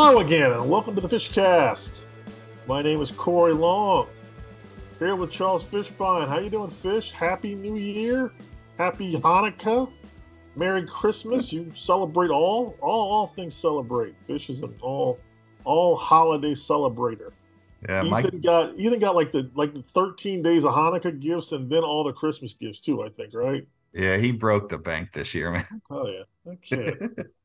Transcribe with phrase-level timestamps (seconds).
[0.00, 2.02] Hello again, and welcome to the Fishcast.
[2.68, 4.06] My name is Corey Long.
[5.00, 6.28] Here with Charles Fishbein.
[6.28, 7.10] How you doing, Fish?
[7.10, 8.30] Happy New Year.
[8.78, 9.90] Happy Hanukkah.
[10.54, 11.52] Merry Christmas.
[11.52, 14.14] You celebrate all all all things celebrate.
[14.24, 15.18] Fish is an all
[15.64, 17.32] all holiday celebrator.
[17.88, 18.40] Yeah, Ethan Mike.
[18.40, 22.04] got Ethan got like the like the 13 days of Hanukkah gifts and then all
[22.04, 23.66] the Christmas gifts too, I think, right?
[23.92, 25.64] Yeah, he broke the bank this year, man.
[25.90, 26.52] Oh yeah.
[26.52, 26.94] Okay.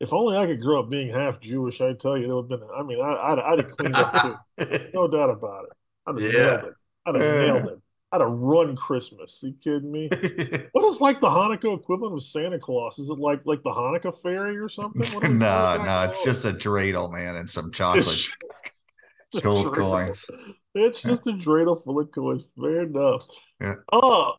[0.00, 2.60] if only I could grow up being half Jewish, I tell you, it would have
[2.60, 4.12] been I mean, I I'd, I'd have cleaned up
[4.58, 4.78] too.
[4.94, 5.72] No doubt about it.
[6.06, 6.38] I'd have Yeah.
[6.40, 6.74] nailed it.
[7.06, 7.78] I'd have nailed it.
[8.12, 9.40] I'd have run Christmas.
[9.42, 10.08] you kidding me?
[10.72, 12.98] What is like the Hanukkah equivalent of Santa Claus?
[12.98, 15.02] Is it like like the Hanukkah fairy or something?
[15.38, 18.06] No, no, it's just a dreidel, man, and some chocolate.
[18.06, 18.28] It's-
[19.34, 20.24] it's gold coins.
[20.74, 22.44] It's just a dreidel full of coins.
[22.58, 23.22] Fair enough.
[23.60, 23.74] Yeah.
[23.92, 24.34] Oh,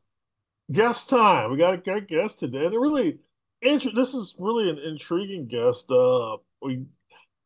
[0.71, 1.51] guest time.
[1.51, 2.65] We got a great guest today.
[2.65, 3.19] And it really,
[3.61, 5.89] int- this is really an intriguing guest.
[5.91, 6.85] Uh, we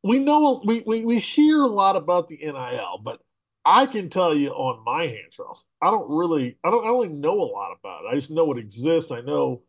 [0.04, 3.22] we know we, we we hear a lot about the NIL, but
[3.66, 7.09] I can tell you on my hand, Charles, I don't really, I don't, I only
[7.09, 8.08] know a lot about it.
[8.12, 9.12] I just know it exists.
[9.12, 9.64] I know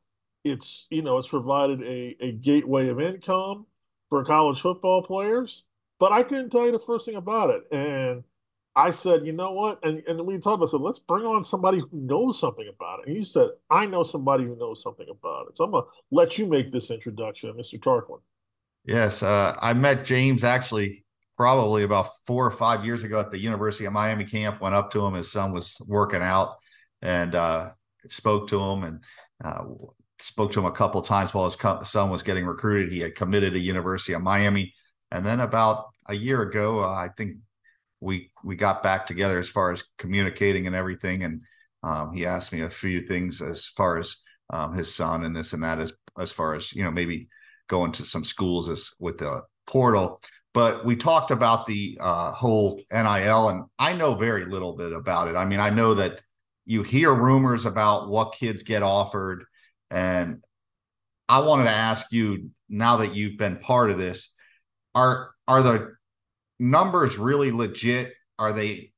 [0.44, 3.66] it's, you know, it's provided a a gateway of income
[4.10, 5.64] for college football players,
[5.98, 7.62] but I couldn't tell you the first thing about it.
[7.72, 8.24] And
[8.74, 9.80] I said, you know what?
[9.82, 13.08] And and we talked about, said, let's bring on somebody who knows something about it.
[13.08, 15.56] And you said, I know somebody who knows something about it.
[15.56, 17.78] So I'm gonna let you make this introduction, Mr.
[17.78, 18.20] Tarquin.
[18.84, 21.04] Yes, uh, I met James actually
[21.36, 24.60] probably about four or five years ago at the University of Miami camp.
[24.60, 26.56] Went up to him, his son was working out,
[27.02, 27.70] and uh,
[28.08, 29.04] spoke to him and
[29.44, 29.64] uh,
[30.18, 32.90] spoke to him a couple times while his co- son was getting recruited.
[32.90, 34.74] He had committed to University of Miami,
[35.10, 37.36] and then about a year ago, uh, I think
[38.03, 41.22] we we got back together as far as communicating and everything.
[41.22, 41.42] And
[41.83, 44.17] um, he asked me a few things as far as
[44.50, 47.29] um, his son and this and that, as as far as you know, maybe
[47.68, 50.20] going to some schools as with the portal.
[50.52, 55.29] But we talked about the uh, whole NIL, and I know very little bit about
[55.29, 55.36] it.
[55.36, 56.20] I mean, I know that
[56.67, 59.45] you hear rumors about what kids get offered,
[59.91, 60.42] and
[61.29, 64.35] I wanted to ask you now that you've been part of this,
[64.95, 65.95] are are the
[66.62, 68.14] numbers really legit?
[68.39, 68.92] Are they?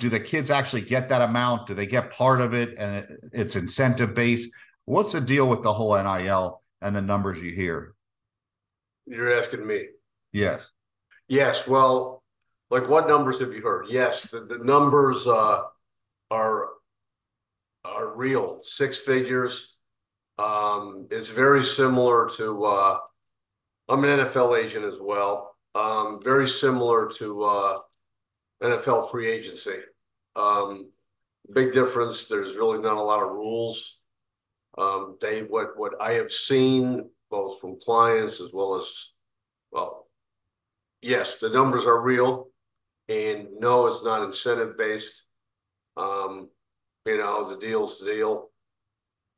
[0.00, 1.66] Do the kids actually get that amount?
[1.66, 4.50] Do they get part of it, and it's incentive based?
[4.86, 7.94] What's the deal with the whole NIL and the numbers you hear?
[9.06, 9.86] You're asking me.
[10.32, 10.72] Yes.
[11.28, 12.22] Yes, well,
[12.70, 13.86] like what numbers have you heard?
[13.88, 15.62] Yes, the, the numbers uh
[16.30, 16.68] are
[17.84, 19.76] are real, six figures.
[20.38, 22.98] Um, it's very similar to uh
[23.88, 25.53] I'm an NFL agent as well.
[25.74, 27.78] Um, very similar to uh
[28.62, 29.76] NFL free agency.
[30.36, 30.90] Um,
[31.52, 32.28] big difference.
[32.28, 33.98] There's really not a lot of rules.
[34.78, 39.10] Um, they what I have seen both from clients as well as
[39.72, 40.06] well,
[41.02, 42.48] yes, the numbers are real,
[43.08, 45.24] and no, it's not incentive based.
[45.96, 46.48] Um,
[47.04, 48.50] you know, the deal's the deal.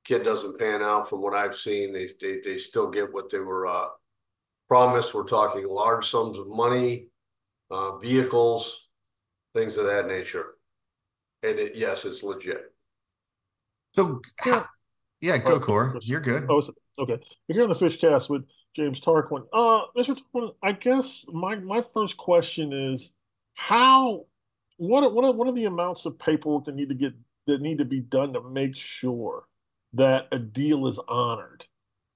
[0.04, 1.92] Kid doesn't pan out from what I've seen.
[1.92, 3.66] They still get what they were
[4.69, 5.15] promised.
[5.15, 7.09] We're talking large sums of money,
[7.71, 8.88] uh, vehicles,
[9.54, 10.54] things of that nature.
[11.43, 12.72] And it, yes, it's legit.
[13.94, 14.66] So, Yeah.
[15.21, 15.97] yeah, go, Oh, Core.
[16.03, 16.47] You're good.
[16.49, 17.19] Oh, so- okay.
[17.49, 18.44] We're here on the Fishcast with
[18.75, 19.47] James Tarquin.
[19.53, 20.19] Uh, Mr.
[20.34, 23.10] Tarquin, I guess my my first question is
[23.55, 24.26] how
[24.76, 27.15] what are, what are, what are the amounts of paperwork that need to get
[27.47, 29.47] that need to be done to make sure
[29.94, 31.65] that a deal is honored?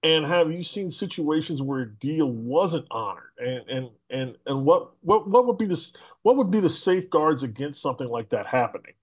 [0.02, 3.32] And have you seen situations where a deal wasn't honored?
[3.38, 5.90] And and and and what what what would be the
[6.22, 8.94] what would be the safeguards against something like that happening?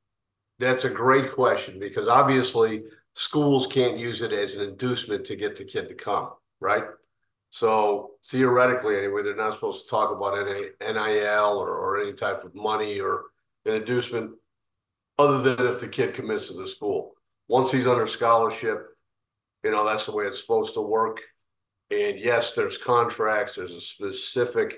[0.59, 5.56] That's a great question because obviously schools can't use it as an inducement to get
[5.56, 6.84] the kid to come, right?
[7.52, 12.44] So theoretically, anyway, they're not supposed to talk about any NIL or, or any type
[12.44, 13.25] of money or
[13.66, 14.31] an inducement
[15.19, 17.13] other than if the kid commits to the school.
[17.48, 18.96] Once he's under scholarship,
[19.63, 21.19] you know, that's the way it's supposed to work.
[21.89, 24.74] And yes, there's contracts, there's a specific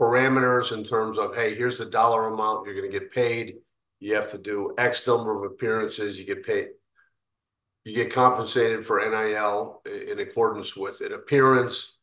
[0.00, 3.56] parameters in terms of, hey, here's the dollar amount you're going to get paid.
[4.00, 6.18] You have to do X number of appearances.
[6.18, 6.68] You get paid.
[7.84, 11.98] You get compensated for NIL in accordance with an appearance,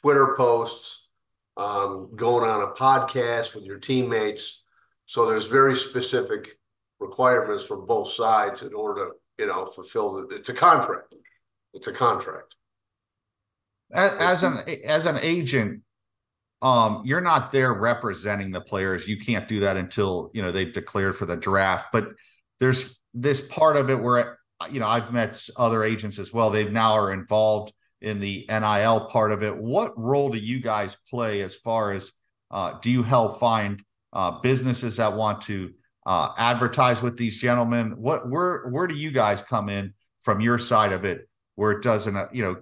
[0.00, 1.08] Twitter posts,
[1.56, 4.64] um, going on a podcast with your teammates.
[5.06, 6.58] So there's very specific
[7.00, 9.10] requirements from both sides in order to,
[9.42, 10.34] you know, fulfill the.
[10.34, 11.14] It's a contract.
[11.74, 12.56] It's a contract.
[13.92, 15.82] As, as an as an agent,
[16.62, 19.08] um, you're not there representing the players.
[19.08, 21.86] You can't do that until you know they've declared for the draft.
[21.92, 22.08] But
[22.58, 24.38] there's this part of it where
[24.70, 26.50] you know I've met other agents as well.
[26.50, 29.56] They now are involved in the NIL part of it.
[29.56, 32.12] What role do you guys play as far as
[32.50, 33.82] uh, do you help find
[34.12, 35.72] uh, businesses that want to
[36.06, 37.92] uh, advertise with these gentlemen?
[37.96, 41.28] What where where do you guys come in from your side of it,
[41.60, 42.56] where it doesn't uh, you know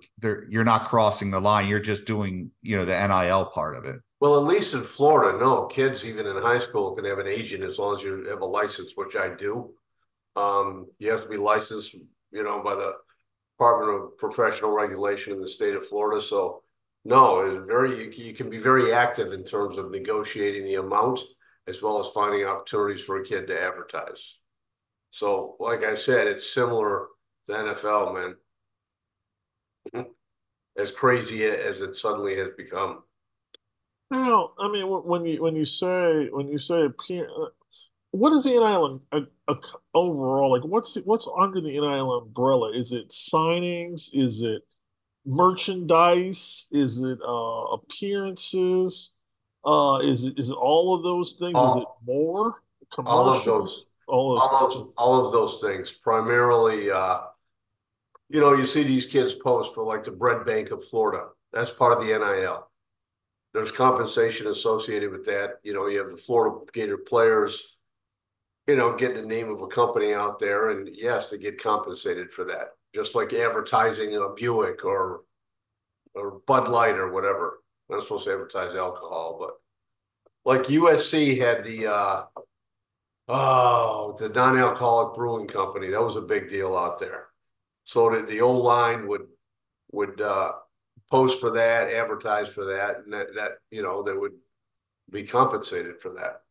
[0.48, 3.94] you're not crossing the line, you're just doing you know the NIL part of it.
[4.18, 7.62] Well, at least in Florida, no kids even in high school can have an agent
[7.62, 9.72] as long as you have a license, which I do.
[10.34, 11.94] Um, you have to be licensed,
[12.32, 12.94] you know, by the
[13.56, 16.20] Department of Professional Regulation in the state of Florida.
[16.20, 16.64] So,
[17.04, 21.20] no, it's very you, you can be very active in terms of negotiating the amount
[21.68, 24.40] as well as finding opportunities for a kid to advertise.
[25.12, 27.06] So, like I said, it's similar
[27.46, 28.34] to NFL, man.
[30.76, 33.02] As crazy as it suddenly has become.
[34.10, 36.88] Well, I mean, when you when you say when you say
[38.12, 39.54] what is the NIL a,
[39.94, 40.64] overall like?
[40.64, 42.72] What's what's under the NIL umbrella?
[42.72, 44.08] Is it signings?
[44.12, 44.62] Is it
[45.26, 46.66] merchandise?
[46.70, 49.10] Is it uh, appearances?
[49.64, 51.54] Uh, is it is it all of those things?
[51.54, 52.62] All, is it more?
[53.04, 53.84] All of those.
[54.06, 55.92] All of, all of, all of those things.
[55.92, 57.18] Primarily, uh,
[58.28, 61.28] you know, you see these kids post for like the Bread Bank of Florida.
[61.52, 62.68] That's part of the NIL.
[63.54, 65.56] There's compensation associated with that.
[65.62, 67.78] You know, you have the Florida Gator players
[68.68, 72.30] you know, getting the name of a company out there, and yes, to get compensated
[72.30, 75.22] for that, just like advertising a Buick or
[76.14, 77.60] or Bud Light or whatever.
[77.88, 79.54] I'm not supposed to advertise alcohol, but
[80.44, 82.24] like USC had the uh,
[83.28, 85.88] oh the non-alcoholic brewing company.
[85.88, 87.27] That was a big deal out there.
[87.88, 89.28] So that the old line would
[89.92, 90.52] would uh,
[91.10, 94.34] post for that, advertise for that, and that that you know they would
[95.10, 96.42] be compensated for that.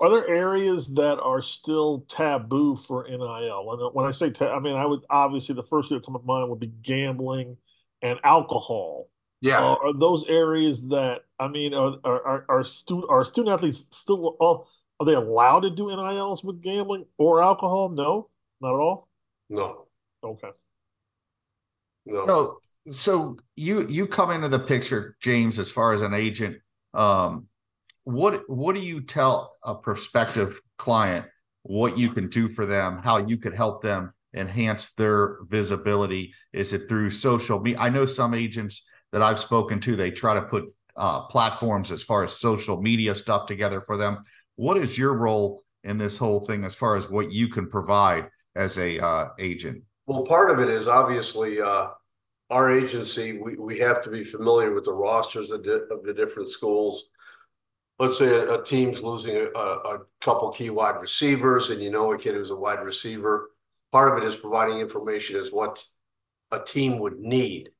[0.00, 3.66] Are there areas that are still taboo for NIL?
[3.66, 6.18] When, when I say, ta- I mean, I would obviously the first thing that come
[6.18, 7.58] to mind would be gambling
[8.00, 9.10] and alcohol.
[9.42, 13.84] Yeah, uh, are those areas that I mean, are are are, student are student athletes
[13.90, 17.90] still uh, are they allowed to do NILs with gambling or alcohol?
[17.90, 18.30] No,
[18.62, 19.08] not at all.
[19.50, 19.84] No.
[20.24, 20.48] Okay.
[22.08, 22.24] No.
[22.24, 22.58] No.
[22.90, 26.56] So you you come into the picture, James, as far as an agent.
[26.94, 27.48] Um,
[28.08, 31.26] what what do you tell a prospective client
[31.64, 36.72] what you can do for them how you could help them enhance their visibility is
[36.72, 40.40] it through social media i know some agents that i've spoken to they try to
[40.40, 40.64] put
[40.96, 44.16] uh, platforms as far as social media stuff together for them
[44.56, 48.26] what is your role in this whole thing as far as what you can provide
[48.56, 51.88] as a uh, agent well part of it is obviously uh,
[52.50, 56.14] our agency we, we have to be familiar with the rosters of, di- of the
[56.14, 57.04] different schools.
[58.00, 62.12] Let's say a, a team's losing a, a, couple key wide receivers and you know
[62.12, 63.50] a kid who's a wide receiver.
[63.92, 65.84] Part of it is providing information as what
[66.50, 67.70] a team would need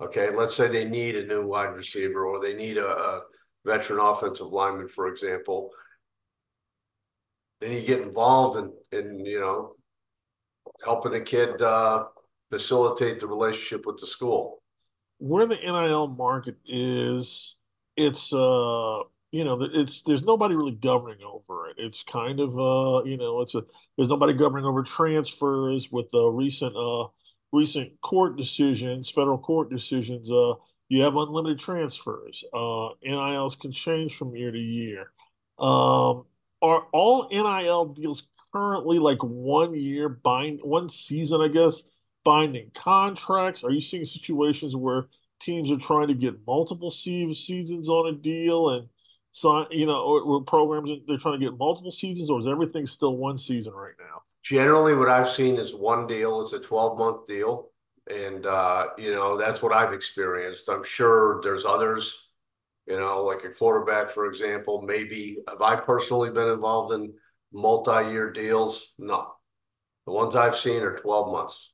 [0.00, 0.30] okay?
[0.34, 3.22] Let's say they need a new wide receiver or they need a, a
[3.64, 5.70] veteran offensive lineman for example.
[7.60, 9.76] Then you get involved in, in you know
[10.84, 12.04] helping the kid uh,
[12.50, 14.62] facilitate the relationship with the school
[15.18, 17.56] where the nil market is
[17.96, 19.00] it's uh
[19.34, 21.74] you know, it's there's nobody really governing over it.
[21.76, 23.62] It's kind of uh, you know, it's a
[23.96, 27.08] there's nobody governing over transfers with the recent uh
[27.52, 30.30] recent court decisions, federal court decisions.
[30.30, 30.52] Uh,
[30.88, 32.44] you have unlimited transfers.
[32.52, 35.10] Uh, NILs can change from year to year.
[35.58, 36.26] Um,
[36.62, 38.22] are all NIL deals
[38.54, 41.82] currently like one year bind one season, I guess,
[42.24, 43.64] binding contracts?
[43.64, 45.06] Are you seeing situations where
[45.40, 48.88] teams are trying to get multiple seasons on a deal and
[49.32, 52.86] sign, you know, or, or programs they're trying to get multiple seasons, or is everything
[52.86, 54.22] still one season right now?
[54.44, 56.40] Generally, what I've seen is one deal.
[56.40, 57.70] It's a twelve month deal,
[58.10, 60.68] and uh, you know that's what I've experienced.
[60.68, 62.28] I'm sure there's others.
[62.86, 64.82] You know, like a quarterback, for example.
[64.82, 67.14] Maybe have I personally been involved in
[67.54, 68.92] multi year deals?
[68.98, 69.32] No,
[70.06, 71.72] the ones I've seen are twelve months.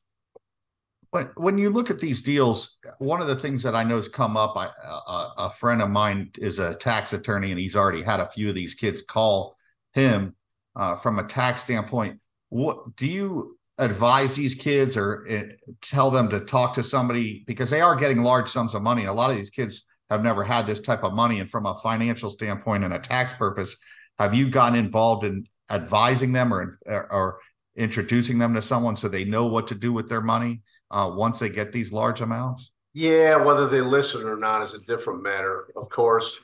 [1.13, 4.07] But when you look at these deals, one of the things that I know has
[4.07, 8.03] come up, I, a, a friend of mine is a tax attorney, and he's already
[8.03, 9.57] had a few of these kids call
[9.93, 10.37] him
[10.77, 12.21] uh, from a tax standpoint.
[12.51, 17.71] What do you advise these kids or uh, tell them to talk to somebody because
[17.71, 19.07] they are getting large sums of money?
[19.07, 21.75] A lot of these kids have never had this type of money, and from a
[21.75, 23.77] financial standpoint and a tax purpose,
[24.21, 27.39] have you gotten involved in advising them or or
[27.77, 30.63] introducing them to someone so they know what to do with their money?
[30.91, 32.73] uh, once they get these large amounts?
[32.93, 36.41] Yeah, whether they listen or not is a different matter, of course.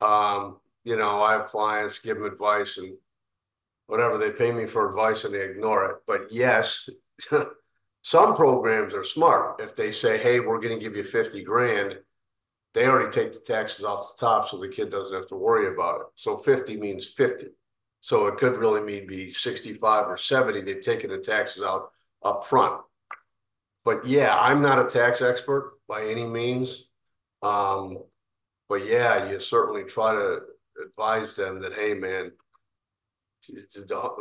[0.00, 2.96] Um, you know, I have clients give them advice and
[3.86, 5.96] whatever they pay me for advice and they ignore it.
[6.06, 6.88] But yes,
[8.02, 9.60] Some programs are smart.
[9.60, 11.98] If they say, hey, we're going to give you 50 grand,
[12.72, 15.74] they already take the taxes off the top so the kid doesn't have to worry
[15.74, 16.06] about it.
[16.14, 17.46] So 50 means 50.
[18.06, 20.60] So it could really mean be 65 or 70.
[20.60, 21.90] They've taken the taxes out
[22.22, 22.80] up front.
[23.84, 26.88] But yeah, I'm not a tax expert by any means.
[27.42, 27.98] Um,
[28.68, 30.38] but yeah, you certainly try to
[30.84, 32.30] advise them that, hey, man,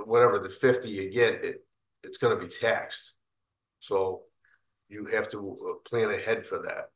[0.05, 1.63] whatever the 50 you get, it,
[2.03, 3.17] it's going to be taxed.
[3.81, 4.23] So
[4.89, 6.89] you have to uh, plan ahead for that.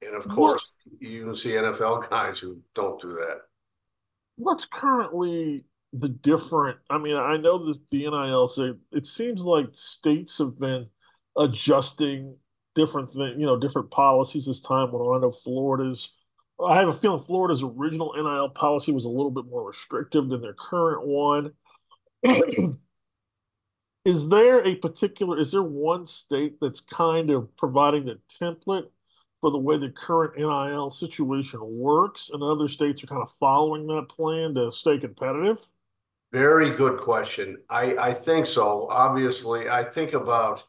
[0.00, 0.66] And of course,
[1.00, 3.40] you can see NFL guys who don't do that.
[4.36, 6.78] What's currently the different?
[6.90, 10.86] I mean, I know that the NIL say it seems like states have been
[11.36, 12.36] adjusting
[12.74, 15.18] different things, you know, different policies as time went on.
[15.18, 16.10] I know Florida's
[16.64, 20.40] I have a feeling Florida's original NIL policy was a little bit more restrictive than
[20.40, 21.52] their current one.
[24.04, 28.86] is there a particular, is there one state that's kind of providing the template
[29.40, 33.86] for the way the current NIL situation works, and other states are kind of following
[33.86, 35.58] that plan to stay competitive?
[36.32, 37.58] Very good question.
[37.70, 38.88] I, I think so.
[38.90, 40.64] Obviously, I think about,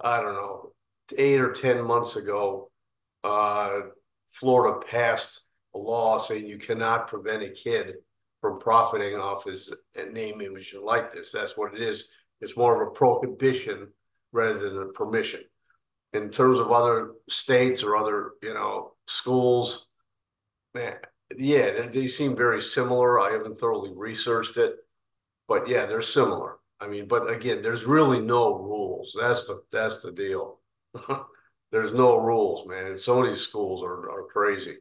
[0.00, 0.72] I don't know,
[1.16, 2.70] eight or 10 months ago,
[3.24, 3.80] uh,
[4.28, 7.94] Florida passed a law saying you cannot prevent a kid
[8.40, 9.72] from profiting off his
[10.12, 11.32] name, image, and likeness.
[11.32, 12.08] That's what it is.
[12.40, 13.88] It's more of a prohibition
[14.32, 15.40] rather than a permission.
[16.12, 19.88] In terms of other states or other, you know, schools,
[20.74, 20.94] man,
[21.36, 23.20] yeah, they seem very similar.
[23.20, 24.76] I haven't thoroughly researched it,
[25.46, 26.56] but yeah, they're similar.
[26.80, 29.16] I mean, but again, there's really no rules.
[29.18, 30.60] That's the that's the deal.
[31.72, 32.96] there's no rules, man.
[32.96, 34.76] Some of these schools are are crazy.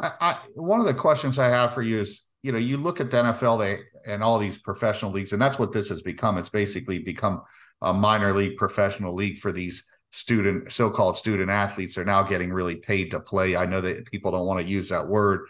[0.00, 3.00] I, I, one of the questions I have for you is, you know, you look
[3.00, 3.78] at the NFL they,
[4.10, 6.36] and all these professional leagues, and that's what this has become.
[6.36, 7.42] It's basically become
[7.80, 11.94] a minor league professional league for these student, so-called student athletes.
[11.94, 13.56] They're now getting really paid to play.
[13.56, 15.46] I know that people don't want to use that word.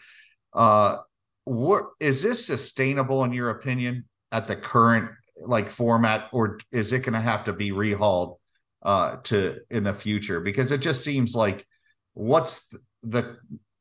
[0.54, 0.96] Uh,
[1.44, 7.00] what is this sustainable in your opinion at the current like format, or is it
[7.00, 8.36] going to have to be rehauled
[8.82, 11.66] uh, to in the future because it just seems like
[12.14, 13.36] what's the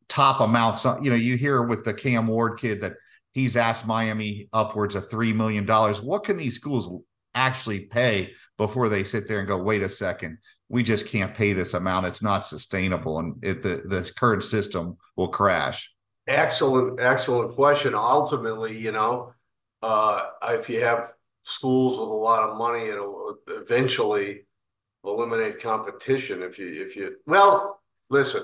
[0.09, 0.77] top amount?
[1.01, 2.93] You know, you hear with the Cam Ward kid that
[3.33, 6.01] he's asked Miami upwards of three million dollars.
[6.01, 6.91] What can these schools
[7.35, 10.37] actually pay before they sit there and go, wait a second,
[10.73, 12.07] we just can't pay this amount.
[12.07, 15.93] It's not sustainable, and it, the the current system will crash.
[16.27, 17.93] Excellent, excellent question.
[17.93, 19.33] Ultimately, you know,
[19.83, 21.13] uh, if you have
[21.43, 24.45] schools with a lot of money, it'll eventually
[25.05, 28.43] eliminate competition if you if you well listen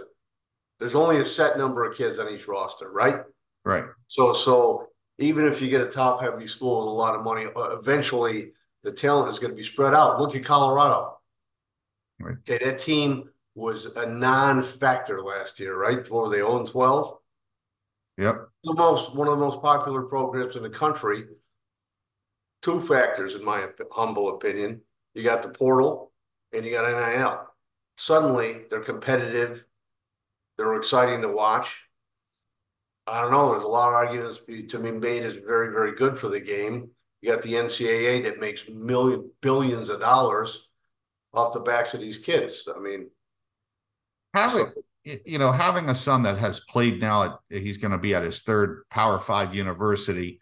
[0.78, 3.22] there's only a set number of kids on each roster right
[3.64, 4.88] right so so
[5.20, 8.52] even if you get a top heavy school with a lot of money uh, eventually
[8.84, 11.19] the talent is going to be spread out look at colorado
[12.20, 12.36] right.
[12.50, 17.18] okay that team was a non-factor last year right what were they oh own 12
[18.18, 21.26] yep the most one of the most popular programs in the country
[22.62, 24.82] two factors in my humble opinion
[25.14, 26.10] you got the portal
[26.54, 27.48] and you got NIL.
[27.98, 29.66] Suddenly they're competitive.
[30.58, 31.90] They're exciting to watch.
[33.08, 33.52] I don't know.
[33.52, 36.92] There's a lot of arguments to be made is very, very good for the game.
[37.22, 40.69] You got the NCAA that makes million billions of dollars
[41.34, 42.68] off the backs of these kids.
[42.74, 43.10] I mean,
[44.34, 44.68] having
[45.06, 48.16] so, you know having a son that has played now, at, he's going to be
[48.16, 50.40] at his third Power Five university.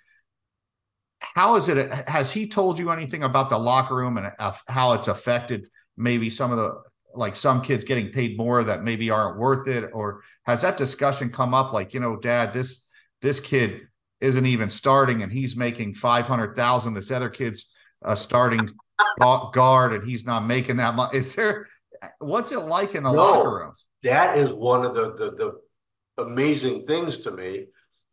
[1.20, 1.92] How is it?
[2.08, 4.32] Has he told you anything about the locker room and
[4.68, 5.68] how it's affected
[5.98, 6.82] maybe some of the
[7.16, 11.32] like some kids getting paid more that maybe aren't worth it or has that discussion
[11.32, 12.88] come up like you know dad this
[13.22, 13.88] this kid
[14.22, 18.70] isn't even starting and he's making 500,000 this other kid's a starting
[19.20, 21.68] guard and he's not making that much is there
[22.20, 23.74] what's it like in the no, locker room
[24.04, 25.32] that is one of the, the
[26.18, 27.66] the amazing things to me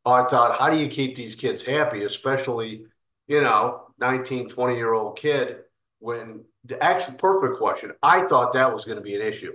[0.04, 2.84] i thought how do you keep these kids happy especially
[3.26, 5.58] you know 19 20 year old kid
[5.98, 7.92] when the actual perfect question.
[8.02, 9.52] I thought that was going to be an issue.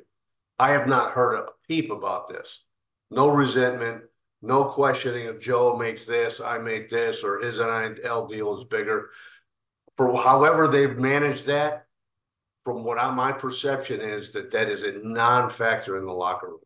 [0.58, 2.64] I have not heard a peep about this.
[3.12, 4.04] No resentment,
[4.42, 9.10] no questioning of Joe makes this, I make this, or his NIL deal is bigger.
[10.00, 11.84] For however they've managed that,
[12.63, 16.60] from what I, my perception is that that is a non-factor in the locker room.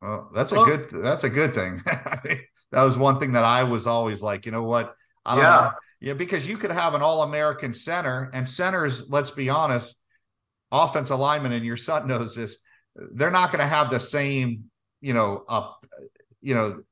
[0.00, 0.88] Well, that's a good.
[0.90, 1.82] That's a good thing.
[1.84, 4.94] that was one thing that I was always like, you know what?
[5.26, 5.50] I don't yeah.
[5.50, 9.94] Know, yeah, because you could have an All American center, and centers, let's be honest,
[10.72, 12.64] offensive linemen, and your son knows this,
[12.96, 14.70] they're not going to have the same,
[15.02, 15.84] you know, up,
[16.40, 16.84] you know,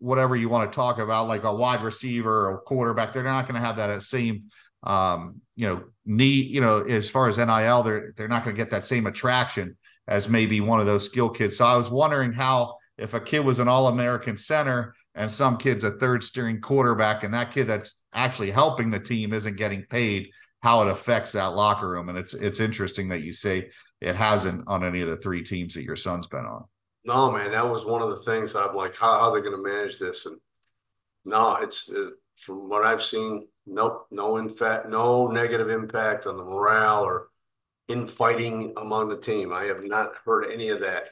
[0.00, 3.12] whatever you want to talk about, like a wide receiver or quarterback.
[3.12, 4.48] They're not going to have that same,
[4.82, 8.60] um, you know, knee, You know, as far as NIL, they're they're not going to
[8.60, 9.76] get that same attraction
[10.08, 11.56] as maybe one of those skill kids.
[11.56, 15.56] So I was wondering how if a kid was an All American center and some
[15.56, 19.82] kid's a third string quarterback, and that kid that's actually helping the team isn't getting
[19.82, 20.30] paid,
[20.62, 22.08] how it affects that locker room.
[22.08, 23.70] And it's it's interesting that you say
[24.00, 26.64] it hasn't on any of the three teams that your son's been on.
[27.04, 29.56] No, man, that was one of the things I'm like, how, how are they going
[29.56, 30.26] to manage this?
[30.26, 30.36] And
[31.24, 36.36] no, it's uh, from what I've seen, nope, no in fact, no negative impact on
[36.36, 37.28] the morale or
[37.88, 39.52] infighting among the team.
[39.52, 41.10] I have not heard any of that.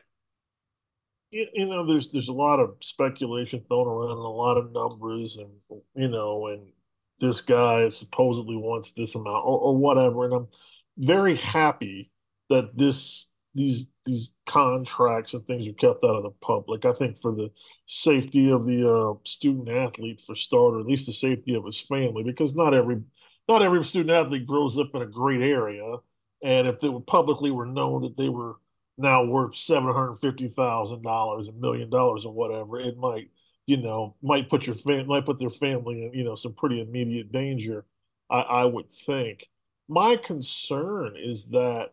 [1.30, 4.72] You, you know, there's there's a lot of speculation thrown around and a lot of
[4.72, 6.72] numbers, and you know, and
[7.20, 10.24] this guy supposedly wants this amount or, or whatever.
[10.24, 10.48] And I'm
[10.96, 12.10] very happy
[12.48, 16.84] that this these these contracts and things are kept out of the public.
[16.84, 17.50] I think for the
[17.86, 22.22] safety of the uh, student athlete, for starter, at least the safety of his family,
[22.22, 23.02] because not every
[23.48, 25.96] not every student athlete grows up in a great area,
[26.42, 28.56] and if they were publicly were known that they were
[28.96, 33.30] now worth seven hundred fifty thousand dollars, a million dollars, or whatever, it might
[33.66, 36.80] you know might put your fam- might put their family in you know some pretty
[36.80, 37.84] immediate danger.
[38.30, 39.46] I, I would think.
[39.88, 41.92] My concern is that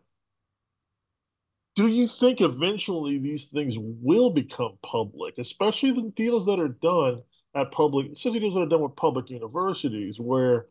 [1.75, 7.21] do you think eventually these things will become public, especially the deals that are done
[7.53, 10.67] at public, especially deals that are done with public universities, where,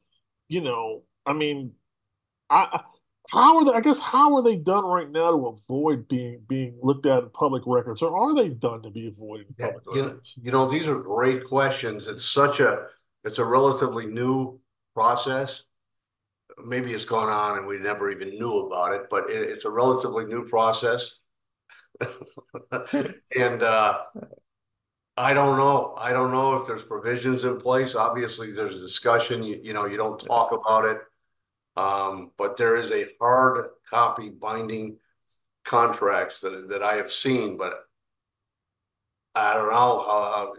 [0.49, 1.73] you know, I mean,
[2.49, 2.81] I
[3.31, 3.73] how are they?
[3.73, 7.31] I guess how are they done right now to avoid being being looked at in
[7.31, 10.35] public records, or are they done to be avoided yeah, records?
[10.43, 12.07] You know, these are great questions.
[12.07, 12.87] It's such a
[13.25, 14.61] it's a relatively new
[14.95, 15.65] process
[16.65, 19.71] maybe it's gone on and we never even knew about it, but it, it's a
[19.71, 21.19] relatively new process.
[22.83, 24.03] and uh,
[25.17, 25.95] I don't know.
[25.97, 27.95] I don't know if there's provisions in place.
[27.95, 29.43] Obviously, there's a discussion.
[29.43, 30.99] You, you know, you don't talk about it,
[31.77, 34.97] um, but there is a hard copy binding
[35.65, 37.75] contracts that that I have seen, but
[39.35, 40.55] I don't know how, how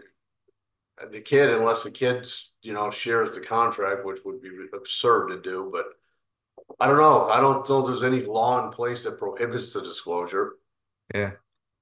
[1.10, 5.40] the kid, unless the kid's you know, shares the contract, which would be absurd to
[5.40, 5.70] do.
[5.72, 5.84] But
[6.80, 7.28] I don't know.
[7.28, 10.54] I don't know if there's any law in place that prohibits the disclosure.
[11.14, 11.32] Yeah.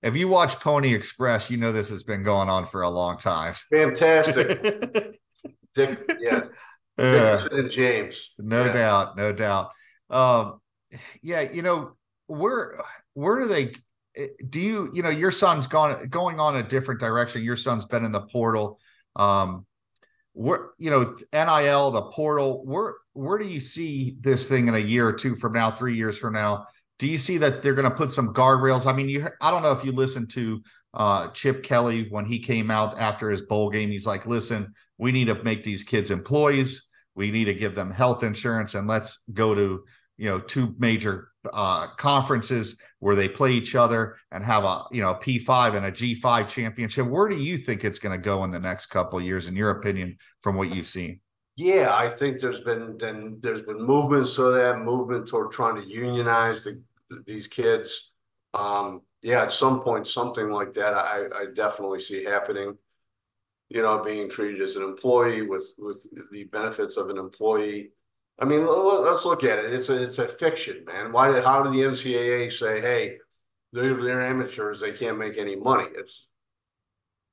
[0.03, 3.19] If you watch Pony Express, you know this has been going on for a long
[3.19, 3.55] time.
[3.55, 4.63] Fantastic.
[5.75, 6.41] Dick, yeah.
[6.99, 8.35] Uh, and James.
[8.39, 8.73] No yeah.
[8.75, 9.71] doubt, no doubt.
[10.11, 10.61] Um,
[11.23, 11.93] yeah, you know,
[12.27, 12.79] where
[13.15, 13.73] where do they
[14.49, 17.43] do you, you know, your son's gone going on a different direction.
[17.43, 18.79] Your son's been in the portal.
[19.17, 19.67] Um,
[20.33, 24.79] where you know nil the portal where where do you see this thing in a
[24.79, 26.67] year or two from now three years from now?
[26.99, 28.87] Do you see that they're going to put some guardrails?
[28.87, 32.39] I mean you i don't know if you listened to uh, chip kelly when he
[32.39, 33.91] came out after his bowl game.
[33.91, 36.89] He's like listen we need to make these kids employees.
[37.15, 39.85] We need to give them health insurance and let's go to
[40.17, 45.03] you know two major uh, conferences where they play each other and have a you
[45.03, 47.07] know a P5 and a G5 championship.
[47.07, 49.69] Where do you think it's going to go in the next couple years, in your
[49.69, 51.21] opinion, from what you've seen?
[51.55, 55.87] Yeah, I think there's been then there's been movements to that movement toward trying to
[55.87, 56.83] unionize the,
[57.27, 58.13] these kids.
[58.55, 62.79] Um, yeah, at some point, something like that, I, I definitely see happening.
[63.69, 67.91] You know, being treated as an employee with with the benefits of an employee
[68.39, 69.73] I mean, let's look at it.
[69.73, 71.13] It's a it's a fiction, man.
[71.13, 71.41] Why?
[71.41, 73.19] How did the NCAA say, "Hey,
[73.73, 74.81] they're they're amateurs.
[74.81, 75.87] They can't make any money"?
[75.95, 76.27] It's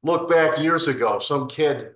[0.03, 1.17] look back years ago.
[1.17, 1.91] Some kid,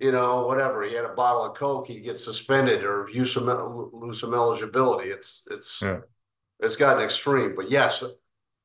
[0.00, 0.82] you know, whatever.
[0.82, 1.86] He had a bottle of Coke.
[1.86, 3.46] He'd get suspended or use some
[3.92, 5.10] lose some eligibility.
[5.10, 6.00] It's it's yeah.
[6.58, 7.54] it's gotten extreme.
[7.54, 8.02] But yes,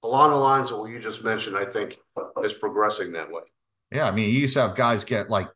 [0.03, 1.97] along the lines of what you just mentioned, I think
[2.43, 3.43] is progressing that way.
[3.91, 5.49] Yeah, I mean, you used to have guys get like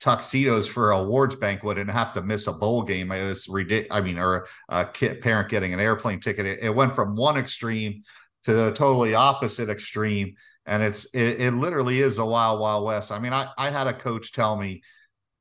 [0.00, 3.10] tuxedos for awards banquet and have to miss a bowl game.
[3.10, 3.96] It was ridiculous.
[3.96, 6.46] I mean, or a kid, parent getting an airplane ticket.
[6.46, 8.02] It, it, went from one extreme
[8.44, 10.34] to the totally opposite extreme.
[10.66, 13.12] And it's, it, it literally is a wild, wild west.
[13.12, 14.82] I mean, I, I had a coach tell me,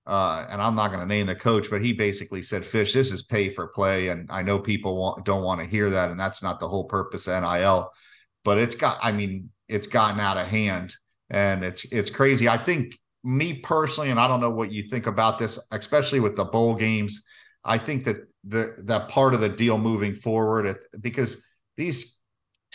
[0.06, 3.12] uh, and I'm not going to name the coach, but he basically said, Fish, this
[3.12, 4.10] is pay for play.
[4.10, 6.10] And I know people want, don't want to hear that.
[6.10, 7.90] And that's not the whole purpose of NIL,
[8.44, 10.96] but it's got, I mean, it's gotten out of hand
[11.30, 12.48] and it's, it's crazy.
[12.48, 16.36] I think me personally, and I don't know what you think about this, especially with
[16.36, 17.26] the bowl games.
[17.64, 22.22] I think that the that part of the deal moving forward, because these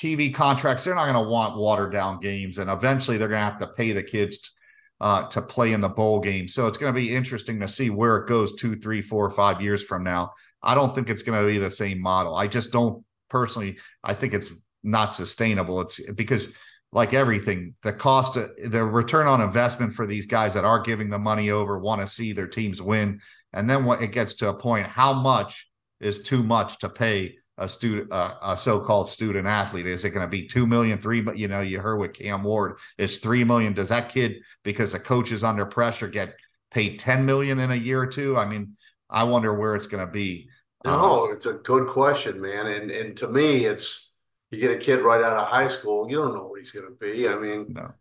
[0.00, 3.44] TV contracts, they're not going to want watered down games, and eventually they're going to
[3.44, 4.54] have to pay the kids
[5.00, 6.48] uh, to play in the bowl game.
[6.48, 9.60] So it's going to be interesting to see where it goes two, three, four, five
[9.60, 10.32] years from now.
[10.62, 12.34] I don't think it's going to be the same model.
[12.34, 13.78] I just don't personally.
[14.02, 15.80] I think it's not sustainable.
[15.80, 16.56] It's because
[16.92, 21.18] like everything, the cost, the return on investment for these guys that are giving the
[21.18, 23.20] money over want to see their teams win.
[23.52, 25.68] And then when it gets to a point, how much
[26.00, 29.86] is too much to pay a student, uh, a so-called student athlete?
[29.86, 31.20] Is it going to be two million, three?
[31.20, 33.72] But you know, you heard with Cam Ward, it's three million.
[33.72, 36.34] Does that kid, because the coach is under pressure, get
[36.70, 38.36] paid ten million in a year or two?
[38.36, 38.76] I mean,
[39.10, 40.48] I wonder where it's going to be.
[40.84, 42.66] No, it's a good question, man.
[42.66, 44.07] And and to me, it's
[44.50, 46.86] you get a kid right out of high school, you don't know what he's going
[46.86, 47.28] to be.
[47.28, 47.92] I mean, no.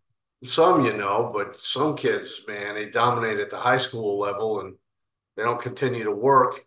[0.43, 4.75] some you know, but some kids, man, they dominate at the high school level and
[5.35, 6.65] they don't continue to work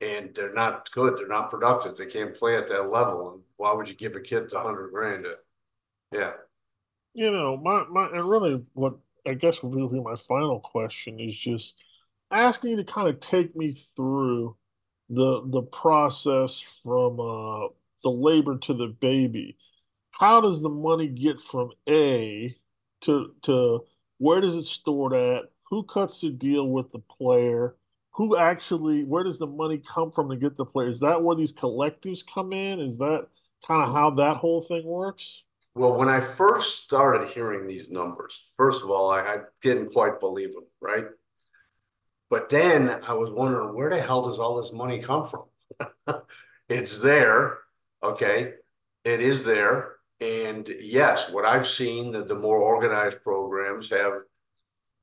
[0.00, 1.16] and they're not good.
[1.16, 1.96] They're not productive.
[1.96, 3.32] They can't play at that level.
[3.32, 5.24] And why would you give a kid a hundred grand?
[5.24, 5.36] To,
[6.12, 6.32] yeah.
[7.14, 8.94] You know, my, my, and really what
[9.26, 11.74] I guess will be my final question is just
[12.30, 14.56] asking you to kind of take me through
[15.10, 17.68] the the process from uh,
[18.02, 19.56] the labor to the baby.
[20.10, 22.56] How does the money get from A
[23.02, 23.84] to to
[24.18, 25.50] where does it stored at?
[25.70, 27.76] Who cuts the deal with the player?
[28.14, 30.88] Who actually where does the money come from to get the player?
[30.88, 32.80] Is that where these collectives come in?
[32.80, 33.26] Is that
[33.66, 35.42] kind of how that whole thing works?
[35.74, 40.18] Well, when I first started hearing these numbers, first of all, I, I didn't quite
[40.18, 41.04] believe them, right?
[42.30, 45.44] But then I was wondering where the hell does all this money come from?
[46.68, 47.58] it's there,
[48.02, 48.54] okay?
[49.04, 49.96] It is there.
[50.20, 54.12] And yes, what I've seen that the more organized programs have,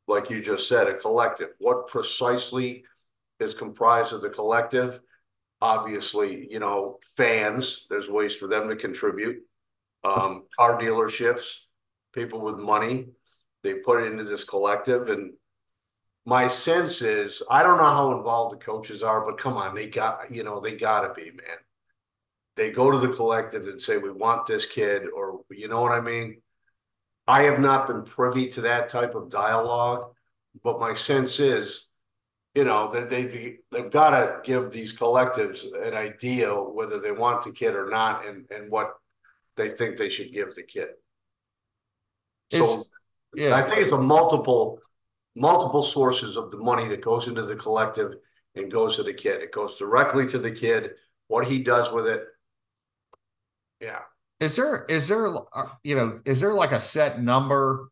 [0.08, 1.49] like you just said, a collective.
[1.60, 2.84] What precisely
[3.39, 4.99] is comprised of the collective?
[5.62, 9.38] Obviously, you know, fans, there's ways for them to contribute.
[10.03, 11.62] Um, car dealerships,
[12.13, 13.08] people with money,
[13.63, 15.34] they put it into this collective and
[16.25, 19.88] my sense is I don't know how involved the coaches are, but come on, they
[19.88, 21.58] got you know they got to be man.
[22.55, 25.91] They go to the collective and say we want this kid, or you know what
[25.91, 26.41] I mean.
[27.27, 30.13] I have not been privy to that type of dialogue,
[30.63, 31.87] but my sense is,
[32.53, 37.11] you know, that they, they they've got to give these collectives an idea whether they
[37.11, 38.91] want the kid or not, and and what
[39.57, 40.89] they think they should give the kid.
[42.51, 42.83] So
[43.33, 43.55] yeah.
[43.55, 44.79] I think it's a multiple
[45.35, 48.15] multiple sources of the money that goes into the collective
[48.55, 49.41] and goes to the kid.
[49.41, 50.91] It goes directly to the kid,
[51.27, 52.23] what he does with it.
[53.85, 54.01] Yeah.
[54.39, 57.89] Is there is there uh, you know is there like a set number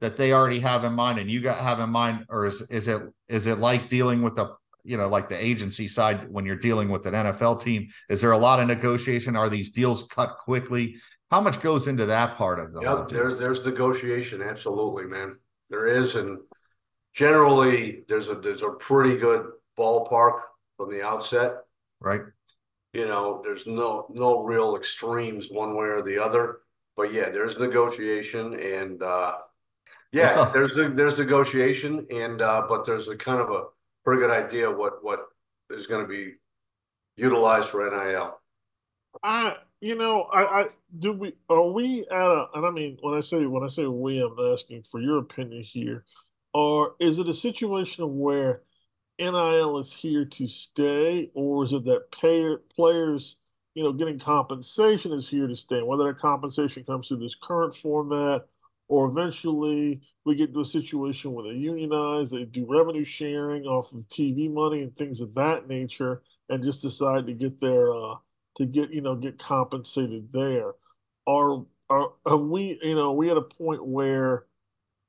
[0.00, 2.88] that they already have in mind and you got have in mind or is is
[2.88, 6.56] it is it like dealing with the you know like the agency side when you're
[6.56, 10.36] dealing with an NFL team is there a lot of negotiation are these deals cut
[10.38, 10.98] quickly
[11.30, 15.36] how much goes into that part of the yep, there's there's negotiation absolutely man
[15.70, 16.38] there is and
[17.14, 19.46] generally there's a there's a pretty good
[19.78, 20.40] ballpark
[20.76, 21.56] from the outset.
[22.00, 22.22] Right.
[22.92, 26.60] You know, there's no no real extremes one way or the other.
[26.96, 29.36] But yeah, there's negotiation and uh
[30.12, 33.64] yeah, a- there's there's negotiation and uh but there's a kind of a
[34.04, 35.20] pretty good idea what what
[35.70, 36.34] is going to be
[37.16, 38.40] utilized for NIL.
[39.22, 40.66] I you know, I, I
[40.98, 43.86] do we are we at a and I mean when I say when I say
[43.86, 46.04] we, I'm asking for your opinion here.
[46.54, 48.62] Or is it a situation where
[49.18, 53.36] NIL is here to stay, or is it that payer, players,
[53.74, 55.82] you know, getting compensation is here to stay?
[55.82, 58.46] Whether that compensation comes through this current format,
[58.88, 63.92] or eventually we get to a situation where they unionize, they do revenue sharing off
[63.92, 68.14] of TV money and things of that nature, and just decide to get their uh,
[68.58, 70.72] to get you know get compensated there.
[71.26, 74.46] Are are have we you know we at a point where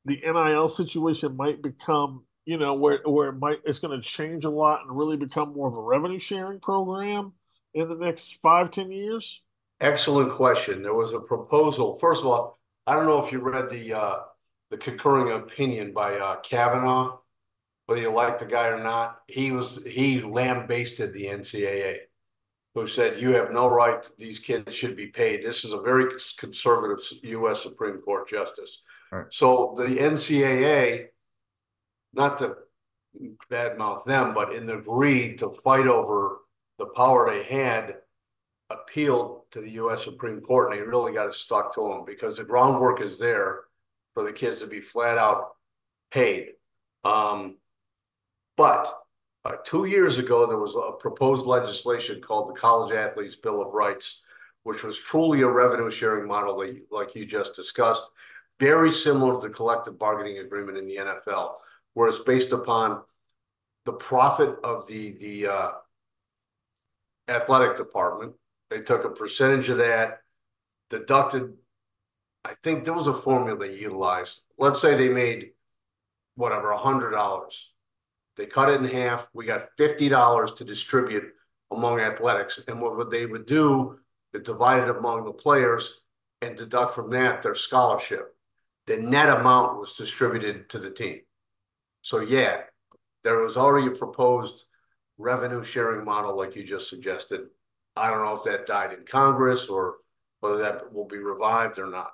[0.06, 4.43] the NIL situation might become, you know, where where it might it's going to change
[4.43, 7.33] a lot and really become more of a revenue sharing program
[7.75, 9.41] in the next five ten years?
[9.79, 10.81] Excellent question.
[10.81, 11.93] There was a proposal.
[11.93, 12.57] First of all,
[12.88, 14.19] I don't know if you read the uh,
[14.71, 17.19] the concurring opinion by uh, Kavanaugh,
[17.85, 19.19] whether you like the guy or not.
[19.27, 21.97] He was he lambasted the NCAA,
[22.73, 24.03] who said you have no right.
[24.17, 25.43] These kids should be paid.
[25.43, 27.62] This is a very conservative U.S.
[27.62, 28.81] Supreme Court justice
[29.12, 29.25] Right.
[29.29, 31.07] So the NCAA,
[32.13, 32.56] not to
[33.52, 36.39] badmouth them, but in the greed to fight over
[36.78, 37.95] the power they had,
[38.69, 40.04] appealed to the U.S.
[40.04, 43.62] Supreme Court, and they really got it stuck to them because the groundwork is there
[44.13, 45.52] for the kids to be flat out
[46.12, 46.50] paid.
[47.04, 47.58] Um,
[48.58, 48.93] but
[49.45, 53.74] uh, two years ago, there was a proposed legislation called the College Athletes Bill of
[53.74, 54.22] Rights,
[54.63, 58.12] which was truly a revenue sharing model, like, like you just discussed
[58.60, 61.54] very similar to the collective bargaining agreement in the NFL,
[61.93, 63.02] where it's based upon
[63.86, 65.71] the profit of the the uh,
[67.28, 68.34] athletic department.
[68.69, 70.19] They took a percentage of that,
[70.89, 71.54] deducted
[72.45, 74.43] I think there was a formula utilized.
[74.58, 75.52] Let's say they made
[76.36, 77.71] whatever, a hundred dollars.
[78.38, 79.28] They cut it in half.
[79.34, 81.25] We got fifty dollars to distribute
[81.71, 82.62] among athletics.
[82.67, 83.99] And what they would do
[84.34, 86.02] is divide it among the players
[86.41, 88.36] and deduct from that their scholarship.
[88.88, 91.19] The net amount was distributed to the team.
[92.01, 92.62] So yeah,
[93.23, 94.65] there was already a proposed
[95.17, 97.41] revenue sharing model like you just suggested.
[97.95, 99.97] I don't know if that died in Congress or
[100.39, 102.12] whether that will be revived or not.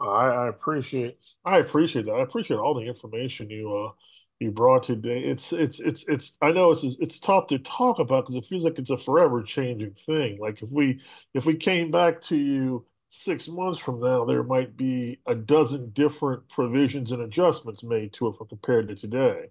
[0.00, 2.12] I, I appreciate I appreciate that.
[2.12, 3.92] I appreciate all the information you uh
[4.38, 5.20] you brought today.
[5.20, 8.64] It's it's it's it's I know it's it's tough to talk about because it feels
[8.64, 10.38] like it's a forever changing thing.
[10.40, 11.00] Like if we
[11.34, 15.90] if we came back to you six months from now, there might be a dozen
[15.90, 19.50] different provisions and adjustments made to it compared to today.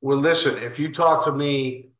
[0.00, 1.90] Well, listen, if you talk to me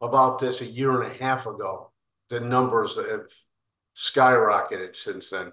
[0.00, 1.90] about this a year and a half ago,
[2.28, 3.32] the numbers have
[3.96, 5.52] skyrocketed since then.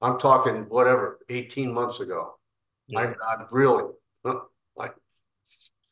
[0.00, 2.38] I'm talking whatever, 18 months ago.
[2.86, 3.00] Yeah.
[3.00, 3.84] I, I really
[4.76, 4.94] like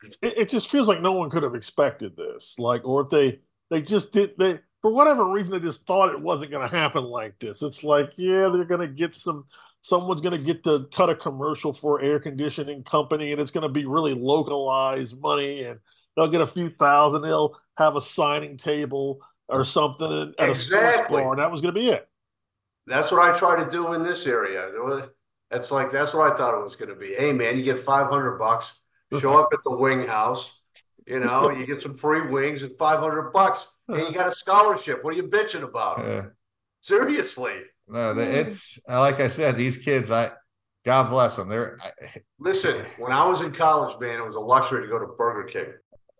[0.03, 2.55] it, it just feels like no one could have expected this.
[2.59, 3.41] Like, or if they
[3.71, 7.05] they just did they for whatever reason they just thought it wasn't going to happen
[7.05, 7.63] like this.
[7.63, 9.45] It's like, yeah, they're going to get some
[9.83, 13.63] someone's going to get to cut a commercial for air conditioning company and it's going
[13.63, 15.79] to be really localized money and
[16.17, 21.21] they'll get a few thousand they'll have a signing table or something at exactly.
[21.21, 22.09] a store and that was going to be it
[22.87, 24.69] that's what i try to do in this area
[25.51, 27.79] it's like that's what i thought it was going to be hey man you get
[27.79, 28.83] 500 bucks
[29.21, 30.61] show up at the wing house
[31.09, 35.03] you know you get some free wings at 500 bucks and you got a scholarship
[35.03, 36.23] what are you bitching about yeah.
[36.81, 40.31] seriously no, it's like I said, these kids, I
[40.85, 41.49] God bless them.
[41.49, 41.91] They're I,
[42.39, 42.85] listen.
[42.99, 45.73] When I was in college, man, it was a luxury to go to Burger King.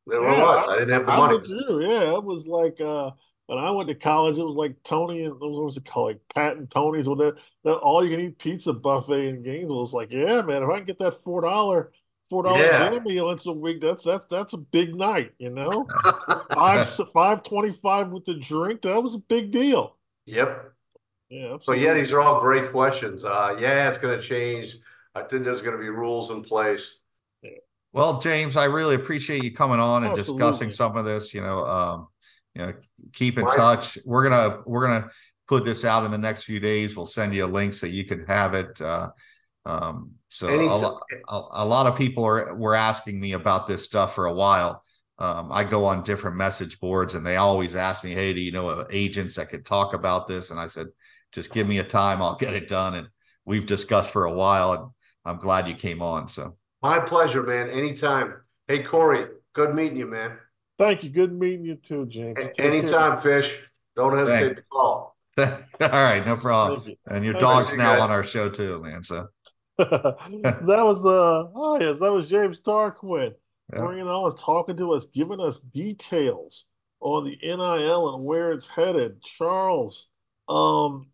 [0.07, 0.67] There yeah, was.
[0.69, 1.41] I, I, didn't have the money.
[1.47, 1.81] Too.
[1.83, 3.11] Yeah, it was like uh,
[3.47, 4.39] when I went to college.
[4.39, 6.09] It was like Tony and what was it called?
[6.09, 7.09] Like Pat and Tony's.
[7.09, 9.85] With that, that all you can eat pizza buffet in Gainesville.
[9.85, 10.63] It's like, yeah, man.
[10.63, 11.93] If I can get that four dollar
[12.29, 12.91] four dollar yeah.
[12.91, 13.81] dinner meal once a week.
[13.81, 15.87] That's that's that's a big night, you know.
[16.53, 18.83] five five twenty five with the drink.
[18.83, 19.97] That was a big deal.
[20.27, 20.73] Yep.
[21.31, 21.57] Yeah.
[21.63, 23.25] So yeah, these are all great questions.
[23.25, 24.77] Uh, yeah, it's going to change.
[25.15, 27.01] I think there's going to be rules in place.
[27.93, 30.45] Well, James, I really appreciate you coming on and Absolutely.
[30.45, 31.33] discussing some of this.
[31.33, 32.09] You know, um,
[32.55, 32.75] you know,
[33.13, 33.57] keep in right.
[33.57, 33.99] touch.
[34.05, 35.11] We're gonna we're gonna
[35.47, 36.97] put this out in the next few days.
[36.97, 38.81] We'll send you a link so you can have it.
[38.81, 39.11] Uh,
[39.65, 44.15] um, so a, a, a, lot of people are were asking me about this stuff
[44.15, 44.83] for a while.
[45.19, 48.53] Um, I go on different message boards and they always ask me, "Hey, do you
[48.53, 50.89] know agents that could talk about this?" And I said,
[51.33, 52.95] just give me a time, I'll get it done.
[52.95, 53.09] And
[53.45, 54.91] we've discussed for a while, and
[55.25, 56.29] I'm glad you came on.
[56.29, 57.69] So my pleasure, man.
[57.71, 58.35] Anytime.
[58.67, 60.39] Hey, Corey, good meeting you, man.
[60.79, 61.11] Thank you.
[61.11, 62.39] Good meeting you too, James.
[62.59, 63.41] anytime, care.
[63.43, 63.61] Fish.
[63.97, 64.61] Don't hesitate Thanks.
[64.61, 65.17] to call.
[65.39, 66.83] All right, no problem.
[67.07, 68.03] And your Thank dog's you now guys.
[68.03, 69.03] on our show too, man.
[69.03, 69.29] So
[69.79, 73.35] that was uh oh yes, that was James Tarquin
[73.73, 73.81] yeah.
[73.81, 76.65] bringing on, talking to us, giving us details
[77.01, 79.23] on the NIL and where it's headed.
[79.23, 80.09] Charles,
[80.49, 81.09] um,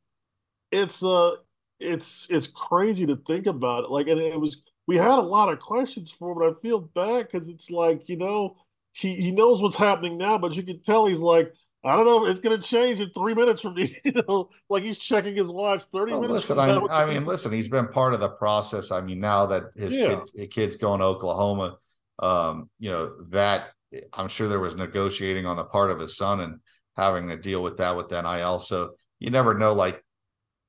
[0.70, 1.32] it's uh
[1.80, 3.90] it's it's crazy to think about it.
[3.90, 6.80] Like, and it was we had a lot of questions for him, but I feel
[6.80, 8.56] bad because it's like you know
[8.92, 11.52] he he knows what's happening now, but you can tell he's like.
[11.84, 12.26] I don't know.
[12.26, 13.88] It's going to change in three minutes from you.
[14.04, 15.84] You know, like he's checking his watch.
[15.92, 16.48] Thirty well, minutes.
[16.48, 17.52] Listen, I, I mean, listen.
[17.52, 18.90] He's been part of the process.
[18.90, 20.20] I mean, now that his yeah.
[20.36, 21.76] kid, kid's going to Oklahoma,
[22.18, 23.70] um, you know that
[24.12, 26.60] I'm sure there was negotiating on the part of his son and
[26.96, 28.58] having to deal with that with NIL.
[28.58, 30.03] So you never know, like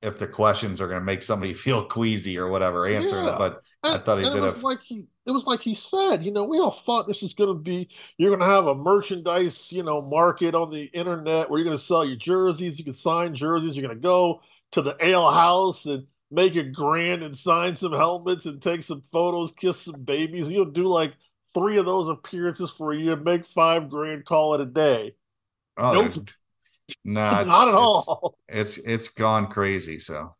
[0.06, 3.34] if the questions are going to make somebody feel queasy or whatever answering yeah.
[3.34, 3.38] it.
[3.38, 4.40] But and, I thought he did it.
[4.40, 4.66] Was a...
[4.66, 7.50] like he, it was like he said, you know, we all thought this was going
[7.50, 11.58] to be you're going to have a merchandise, you know, market on the internet where
[11.58, 14.40] you're going to sell your jerseys, you can sign jerseys, you're going to go
[14.72, 19.02] to the ale house and make a grand and sign some helmets and take some
[19.12, 20.48] photos, kiss some babies.
[20.48, 21.14] You'll do like
[21.54, 25.14] three of those appearances for a year, make five grand, call it a day.
[25.76, 26.28] Oh, nope.
[27.04, 28.36] No, it's, not at all.
[28.48, 29.98] It's it's gone crazy.
[29.98, 30.34] So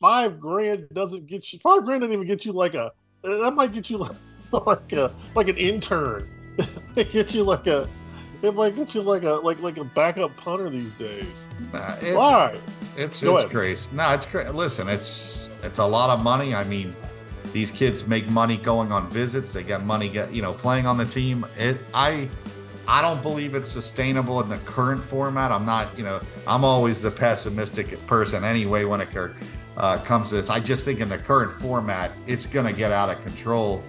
[0.00, 1.58] five grand doesn't get you.
[1.60, 2.92] Five grand doesn't even get you like a.
[3.22, 4.16] That might get you like
[4.66, 6.28] like a like an intern.
[6.96, 7.88] it get you like a.
[8.42, 11.26] It might get you like a like like a backup punter these days.
[11.72, 12.58] Nah, it's, Why?
[12.96, 13.56] It's Go it's ahead.
[13.56, 13.90] crazy.
[13.92, 14.50] No, it's crazy.
[14.50, 16.54] Listen, it's it's a lot of money.
[16.54, 16.94] I mean,
[17.52, 19.52] these kids make money going on visits.
[19.52, 21.46] They get money get you know playing on the team.
[21.56, 22.28] It I
[22.86, 25.52] I don't believe it's sustainable in the current format.
[25.52, 29.08] I'm not, you know, I'm always the pessimistic person anyway when it
[29.76, 30.50] uh, comes to this.
[30.50, 33.82] I just think in the current format, it's going to get out of control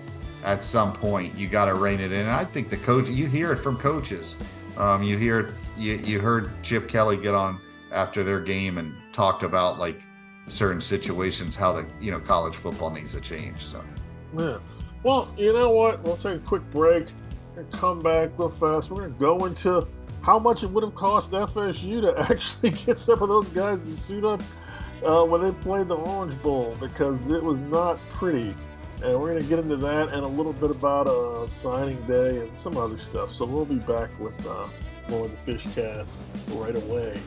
[0.43, 1.35] at some point.
[1.35, 2.19] You got to rein it in.
[2.19, 4.35] And I think the coach, you hear it from coaches.
[4.77, 7.59] Um, you hear it, you, you heard Chip Kelly get on
[7.91, 10.01] after their game and talked about like
[10.47, 13.63] certain situations how the you know college football needs to change.
[13.63, 13.83] So
[14.37, 14.57] yeah.
[15.03, 16.01] Well, you know what?
[16.03, 17.07] We'll take a quick break
[17.55, 18.89] and come back real fast.
[18.89, 19.87] We're gonna go into
[20.21, 23.95] how much it would have cost FSU to actually get some of those guys to
[23.95, 24.41] suit up
[25.05, 28.55] uh, when they played the Orange Bowl because it was not pretty.
[29.03, 32.39] And we're going to get into that and a little bit about uh, signing day
[32.39, 33.33] and some other stuff.
[33.33, 34.67] So we'll be back with uh,
[35.09, 36.09] more of the Fish Cast
[36.51, 37.19] right away.